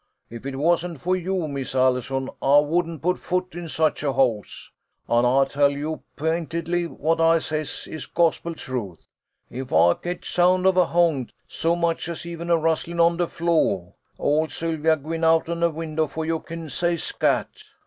If 0.31 0.47
it 0.47 0.55
wasn't 0.55 0.99
fo' 0.99 1.13
you, 1.13 1.47
Miss 1.47 1.75
Allison, 1.75 2.27
I 2.41 2.57
wouldn't 2.57 3.03
put 3.03 3.19
foot 3.19 3.53
in 3.53 3.69
such 3.69 4.01
a 4.01 4.11
house. 4.13 4.71
An' 5.07 5.25
I 5.25 5.45
tell 5.45 5.69
you 5.69 6.01
p'intedly, 6.17 6.87
what 6.87 7.21
I 7.21 7.37
says 7.37 7.85
is 7.87 8.07
gospel 8.07 8.55
truth, 8.55 9.05
if 9.51 9.71
I 9.71 9.93
ketch 9.93 10.33
sound 10.33 10.65
of 10.65 10.75
a 10.75 10.87
han't, 10.87 11.35
so 11.47 11.75
much 11.75 12.09
as 12.09 12.25
even 12.25 12.49
a 12.49 12.57
rustlin' 12.57 12.99
on 12.99 13.17
de 13.17 13.27
flo', 13.27 13.93
ole 14.17 14.47
Sylvia 14.49 14.95
gwine 14.95 15.23
out'n 15.23 15.61
a 15.61 15.69
windah 15.69 16.07
fo' 16.09 16.23
you 16.23 16.39
kin 16.39 16.67
say 16.71 16.97
scat 16.97 17.49